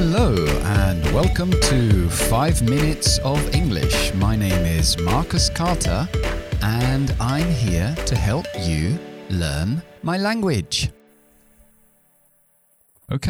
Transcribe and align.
Hello 0.00 0.32
and 0.78 1.04
welcome 1.12 1.50
to 1.50 2.08
5 2.08 2.62
Minutes 2.62 3.18
of 3.24 3.40
English. 3.52 4.14
My 4.14 4.36
name 4.36 4.64
is 4.64 4.96
Marcus 4.96 5.50
Carter 5.50 6.08
and 6.62 7.12
I'm 7.18 7.50
here 7.50 7.96
to 8.06 8.14
help 8.14 8.46
you 8.60 8.96
learn 9.28 9.82
my 10.04 10.16
language. 10.16 10.92
Ok, 13.10 13.26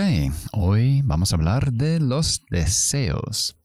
hoy 0.53 1.01
vamos 1.07 1.33
a 1.33 1.37
hablar 1.37 1.73
de 1.73 2.01
los 2.01 2.45
deseos. 2.51 3.57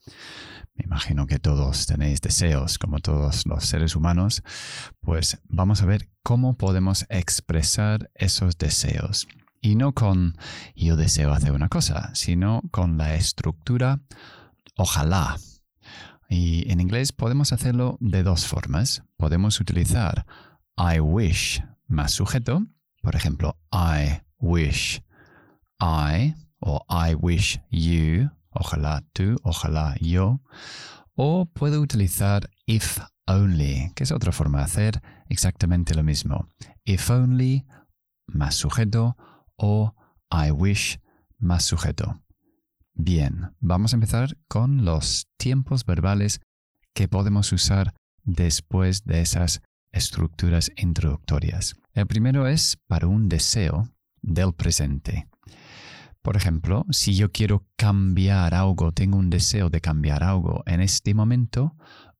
Me 0.76 0.85
imagino 0.85 1.27
que 1.27 1.40
todos 1.40 1.85
tenéis 1.85 2.22
deseos, 2.22 2.77
como 2.77 2.99
todos 2.99 3.45
los 3.45 3.66
seres 3.66 3.98
humanos. 3.98 4.44
Pues 5.02 5.41
vamos 5.49 5.81
a 5.81 5.85
ver 5.85 6.08
cómo 6.23 6.55
podemos 6.55 7.05
expresar 7.09 8.09
esos 8.16 8.58
deseos. 8.58 9.27
Y 9.63 9.76
no 9.76 9.94
con 9.94 10.35
yo 10.76 10.98
deseo 10.98 11.31
hacer 11.31 11.53
una 11.53 11.70
cosa, 11.70 12.13
sino 12.16 12.62
con 12.70 12.98
la 12.98 13.16
estructura 13.16 14.02
ojalá. 14.76 15.38
Y 16.27 16.70
en 16.70 16.81
inglés 16.81 17.13
podemos 17.13 17.53
hacerlo 17.53 17.98
de 18.02 18.23
dos 18.23 18.45
formas. 18.45 19.03
Podemos 19.16 19.62
utilizar 19.62 20.26
I 20.77 20.99
wish 20.99 21.63
más 21.88 22.12
sujeto. 22.12 22.66
Por 23.02 23.16
ejemplo, 23.16 23.58
I 23.72 24.22
wish 24.38 25.02
I 25.80 26.36
o 26.59 26.86
I 26.89 27.14
wish 27.14 27.61
you. 27.72 28.31
Ojalá 28.50 29.02
tú, 29.14 29.38
ojalá 29.44 29.95
yo. 30.02 30.41
O 31.16 31.45
puedo 31.45 31.80
utilizar 31.80 32.50
if 32.66 33.00
only, 33.28 33.94
que 33.95 34.03
es 34.03 34.11
otra 34.11 34.34
forma 34.34 34.58
de 34.58 34.66
hacer 34.66 35.02
exactamente 35.30 35.95
lo 35.95 36.03
mismo. 36.03 36.50
If 36.84 37.09
only 37.09 37.66
más 38.28 38.56
sujeto 38.56 39.16
o 39.56 39.94
I 40.32 40.52
wish 40.52 41.00
más 41.38 41.64
sujeto. 41.66 42.20
Bien, 42.94 43.56
vamos 43.59 43.94
a 43.94 43.96
empezar 43.96 44.38
con 44.48 44.86
los 44.86 45.28
tiempos 45.38 45.86
verbales 45.86 46.42
que 46.94 47.08
podemos 47.08 47.52
usar 47.52 47.94
después 48.24 49.04
de 49.04 49.22
esas 49.22 49.62
estructuras 49.92 50.72
introductorias. 50.78 51.76
El 51.94 52.08
primero 52.08 52.48
es 52.48 52.78
para 52.88 53.08
un 53.08 53.30
deseo 53.30 53.90
del 54.22 54.54
presente. 54.54 55.28
Por 56.22 56.38
ejemplo, 56.38 56.86
si 56.90 57.16
yo 57.16 57.31
quiero 57.31 57.66
cambiar 57.76 58.54
algo, 58.54 58.92
tengo 58.94 59.18
un 59.18 59.30
deseo 59.30 59.70
de 59.70 59.81
cambiar 59.81 60.24
algo, 60.24 60.64
en 60.66 60.80
este 60.80 61.14
momento 61.14 61.76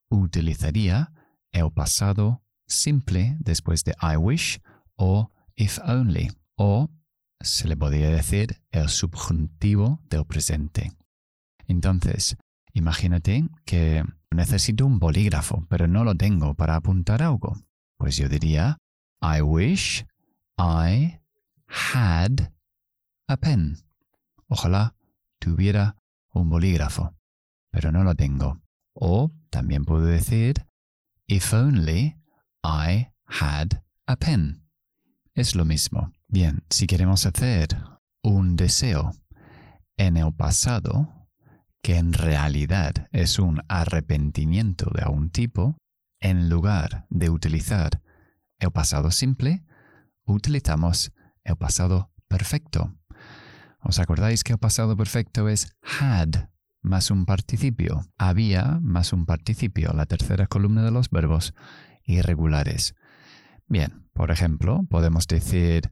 utilizaría 0.10 1.14
el 1.52 1.72
pasado 1.72 2.44
simple 2.68 3.38
después 3.40 3.84
de 3.84 3.96
I 4.02 4.18
wish 4.18 4.60
o 4.96 5.32
if 5.56 5.80
only. 5.86 6.32
O 6.56 6.90
se 7.44 7.68
le 7.68 7.78
podría 7.78 8.10
decir 8.10 8.62
el 8.72 8.90
subjuntivo 8.90 10.00
del 10.10 10.26
presente. 10.26 10.94
Entonces, 11.68 12.38
imagínate 12.74 13.48
que 13.66 14.04
necesito 14.32 14.86
un 14.86 14.98
bolígrafo, 15.00 15.66
pero 15.70 15.88
no 15.88 16.04
lo 16.04 16.16
tengo 16.16 16.56
para 16.56 16.76
apuntar 16.76 17.22
algo. 17.22 17.56
Pues 17.98 18.18
yo 18.18 18.28
diría, 18.30 18.78
I 19.22 19.42
wish 19.42 20.06
I 20.58 21.20
had 21.68 22.52
a 23.28 23.38
pen. 23.38 23.78
Ojalá 24.48 24.96
tuviera 25.40 25.98
un 26.34 26.50
bolígrafo, 26.50 27.14
pero 27.72 27.92
no 27.92 28.04
lo 28.04 28.16
tengo. 28.16 28.62
O 28.94 29.32
también 29.50 29.86
puedo 29.86 30.06
decir, 30.06 30.66
if 31.28 31.54
only 31.54 32.16
I 32.64 33.10
had 33.26 33.84
a 34.06 34.16
pen. 34.16 34.64
Es 35.34 35.56
lo 35.56 35.66
mismo. 35.66 36.14
Bien, 36.34 36.64
si 36.72 36.88
queremos 36.88 37.28
hacer 37.28 37.68
un 38.24 38.56
deseo 38.56 39.12
en 39.98 40.18
el 40.18 40.34
pasado, 40.34 41.30
que 41.84 41.98
en 41.98 42.12
realidad 42.12 43.08
es 43.12 43.38
un 43.38 43.62
arrepentimiento 43.68 44.90
de 44.96 45.04
algún 45.04 45.30
tipo, 45.30 45.78
en 46.20 46.50
lugar 46.50 47.06
de 47.12 47.30
utilizar 47.30 48.02
el 48.58 48.72
pasado 48.72 49.12
simple, 49.12 49.64
utilizamos 50.26 51.14
el 51.44 51.56
pasado 51.56 52.12
perfecto. 52.28 52.98
¿Os 53.84 54.00
acordáis 54.00 54.44
que 54.44 54.54
el 54.54 54.60
pasado 54.60 54.98
perfecto 54.98 55.50
es 55.50 55.78
had 56.00 56.50
más 56.82 57.12
un 57.12 57.28
participio? 57.28 58.08
Había 58.18 58.80
más 58.82 59.14
un 59.14 59.28
participio, 59.28 59.94
la 59.94 60.08
tercera 60.08 60.48
columna 60.48 60.82
de 60.82 60.90
los 60.90 61.12
verbos 61.12 61.54
irregulares. 62.06 62.96
Bien, 63.68 64.03
por 64.14 64.32
ejemplo, 64.32 64.84
podemos 64.90 65.28
decir 65.28 65.92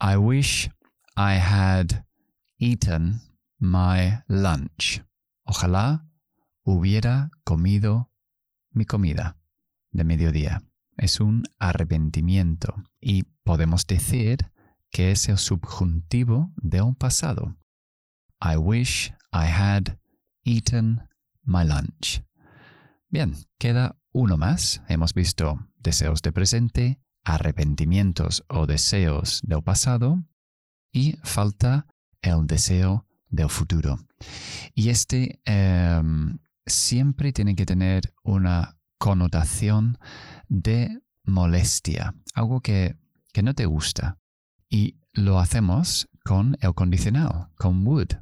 I 0.00 0.16
wish 0.16 0.70
I 1.16 1.38
had 1.38 2.04
eaten 2.58 3.20
my 3.58 4.22
lunch. 4.28 5.02
Ojalá 5.44 6.06
hubiera 6.64 7.30
comido 7.44 8.10
mi 8.70 8.84
comida 8.84 9.36
de 9.92 10.04
mediodía. 10.04 10.62
Es 10.96 11.20
un 11.20 11.44
arrepentimiento 11.58 12.74
y 13.00 13.24
podemos 13.44 13.86
decir 13.86 14.50
que 14.90 15.10
es 15.10 15.28
el 15.28 15.38
subjuntivo 15.38 16.52
de 16.56 16.82
un 16.82 16.94
pasado. 16.94 17.56
I 18.40 18.56
wish 18.56 19.12
I 19.32 19.46
had 19.46 19.98
eaten 20.44 21.02
my 21.44 21.64
lunch. 21.64 22.22
Bien, 23.08 23.34
queda 23.58 23.96
uno 24.12 24.36
más. 24.36 24.82
Hemos 24.88 25.14
visto 25.14 25.68
deseos 25.78 26.22
de 26.22 26.32
presente, 26.32 27.00
arrepentimientos 27.24 28.44
o 28.48 28.66
deseos 28.66 29.40
del 29.44 29.62
pasado 29.62 30.22
y 30.92 31.16
falta 31.22 31.86
el 32.22 32.46
deseo 32.46 33.06
del 33.28 33.48
futuro. 33.48 33.98
Y 34.74 34.90
este 34.90 35.40
em, 35.44 36.38
siempre 36.66 37.32
tiene 37.32 37.56
que 37.56 37.66
tener 37.66 38.14
una 38.22 38.78
connotación 38.98 39.98
de 40.48 41.00
molestia, 41.24 42.14
algo 42.34 42.60
que, 42.60 42.96
que 43.32 43.42
no 43.42 43.54
te 43.54 43.66
gusta. 43.66 44.18
Y 44.68 44.98
lo 45.12 45.38
hacemos 45.38 46.08
con 46.24 46.56
el 46.60 46.74
condicional, 46.74 47.48
con 47.56 47.86
would. 47.86 48.12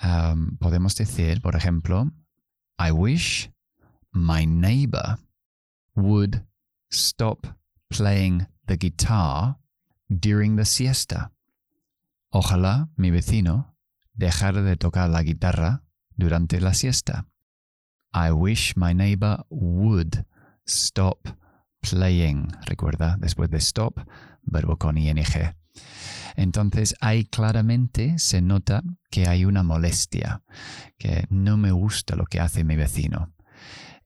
Em, 0.00 0.56
podemos 0.58 0.94
decir, 0.96 1.40
por 1.40 1.56
ejemplo, 1.56 2.10
I 2.78 2.90
wish 2.90 3.50
my 4.12 4.46
neighbor 4.46 5.18
would 5.94 6.44
stop 6.90 7.46
playing 7.96 8.46
the 8.66 8.76
guitar 8.76 9.56
during 10.08 10.56
the 10.56 10.64
siesta. 10.64 11.32
Ojalá 12.30 12.88
mi 12.96 13.10
vecino 13.10 13.76
dejara 14.14 14.62
de 14.62 14.76
tocar 14.76 15.08
la 15.08 15.22
guitarra 15.22 15.84
durante 16.16 16.60
la 16.60 16.74
siesta. 16.74 17.28
I 18.12 18.32
wish 18.32 18.76
my 18.76 18.92
neighbor 18.94 19.44
would 19.48 20.24
stop 20.66 21.28
playing. 21.80 22.48
Recuerda, 22.66 23.16
después 23.20 23.50
de 23.50 23.58
stop, 23.58 24.00
verbo 24.42 24.76
con 24.76 24.98
ing. 24.98 25.24
Entonces 26.36 26.96
ahí 27.00 27.26
claramente 27.26 28.18
se 28.18 28.42
nota 28.42 28.82
que 29.10 29.28
hay 29.28 29.44
una 29.44 29.62
molestia, 29.62 30.42
que 30.98 31.26
no 31.30 31.56
me 31.56 31.70
gusta 31.70 32.16
lo 32.16 32.24
que 32.24 32.40
hace 32.40 32.64
mi 32.64 32.74
vecino. 32.74 33.32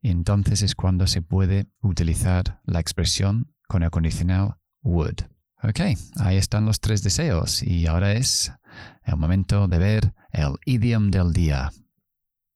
Entonces 0.02 0.60
es 0.62 0.74
cuando 0.74 1.06
se 1.06 1.22
puede 1.22 1.70
utilizar 1.80 2.60
la 2.64 2.80
expresión 2.80 3.54
con 3.68 3.82
el 3.82 3.90
condicional 3.90 4.56
would. 4.82 5.20
Ok, 5.62 5.80
ahí 6.20 6.36
están 6.36 6.64
los 6.64 6.80
tres 6.80 7.02
deseos 7.02 7.62
y 7.62 7.86
ahora 7.86 8.12
es 8.12 8.52
el 9.04 9.16
momento 9.16 9.68
de 9.68 9.78
ver 9.78 10.14
el 10.32 10.54
idiom 10.64 11.10
del 11.10 11.32
día. 11.32 11.72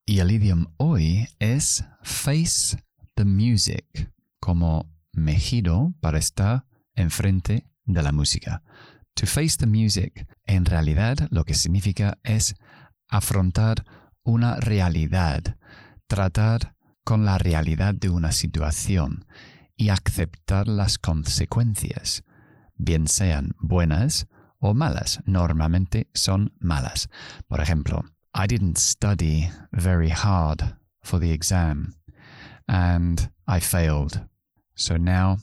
Y 0.06 0.18
el 0.20 0.30
idiom 0.30 0.66
hoy 0.78 1.28
es 1.38 1.84
face 2.02 2.78
the 3.14 3.24
music, 3.24 4.12
como 4.40 4.90
me 5.12 5.34
giro 5.34 5.94
para 6.00 6.18
estar 6.18 6.64
enfrente 6.94 7.66
de 7.84 8.02
la 8.02 8.12
música. 8.12 8.62
To 9.14 9.26
face 9.26 9.58
the 9.58 9.66
music 9.66 10.26
en 10.44 10.64
realidad 10.64 11.28
lo 11.30 11.44
que 11.44 11.54
significa 11.54 12.18
es 12.22 12.54
afrontar 13.08 13.84
una 14.22 14.56
realidad, 14.56 15.58
tratar 16.06 16.76
con 17.04 17.24
la 17.24 17.36
realidad 17.36 17.94
de 17.94 18.10
una 18.10 18.32
situación 18.32 19.26
y 19.82 19.90
aceptar 19.90 20.68
las 20.68 20.96
consecuencias, 20.96 22.22
bien 22.76 23.08
sean 23.08 23.56
buenas 23.58 24.28
o 24.60 24.74
malas. 24.74 25.20
Normalmente 25.26 26.08
son 26.14 26.52
malas. 26.60 27.08
Por 27.48 27.60
ejemplo, 27.60 28.04
I 28.32 28.46
didn't 28.46 28.78
study 28.78 29.50
very 29.72 30.10
hard 30.10 30.76
for 31.02 31.18
the 31.18 31.32
exam 31.32 31.96
and 32.68 33.32
I 33.48 33.58
failed. 33.58 34.28
So 34.76 34.96
now 34.98 35.38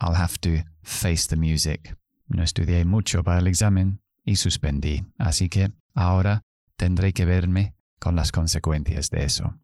I'll 0.00 0.16
have 0.16 0.38
to 0.40 0.64
face 0.82 1.28
the 1.28 1.36
music. 1.36 1.94
No 2.28 2.42
estudié 2.42 2.86
mucho 2.86 3.22
para 3.22 3.40
el 3.40 3.46
examen 3.46 4.00
y 4.24 4.36
suspendí, 4.36 5.04
así 5.18 5.50
que 5.50 5.70
ahora 5.94 6.40
tendré 6.78 7.12
que 7.12 7.26
verme 7.26 7.74
con 7.98 8.16
las 8.16 8.32
consecuencias 8.32 9.10
de 9.10 9.24
eso. 9.24 9.54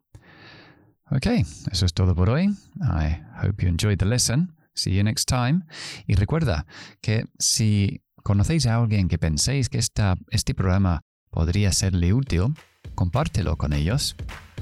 Ok, 1.11 1.25
eso 1.71 1.85
es 1.85 1.93
todo 1.93 2.15
por 2.15 2.29
hoy. 2.29 2.55
I 2.81 3.21
hope 3.43 3.63
you 3.63 3.69
enjoyed 3.69 3.97
the 3.97 4.05
lesson. 4.05 4.55
See 4.75 4.95
you 4.95 5.03
next 5.03 5.27
time. 5.27 5.61
Y 6.07 6.15
recuerda 6.15 6.65
que 7.01 7.25
si 7.39 8.01
conocéis 8.23 8.67
a 8.67 8.75
alguien 8.75 9.07
que 9.07 9.17
penséis 9.17 9.69
que 9.69 9.79
esta, 9.79 10.15
este 10.29 10.53
programa 10.53 11.01
podría 11.31 11.71
serle 11.71 12.13
útil, 12.13 12.53
compártelo 12.95 13.57
con 13.57 13.73
ellos 13.73 14.15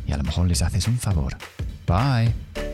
y 0.07 0.13
a 0.13 0.17
lo 0.17 0.23
mejor 0.23 0.47
les 0.47 0.61
haces 0.61 0.87
un 0.87 0.97
favor. 0.97 1.37
Bye. 1.85 2.66